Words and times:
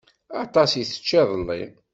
Aṭas 0.43 0.71
i 0.81 0.83
tečča 0.89 1.19
iḍelli. 1.21 1.63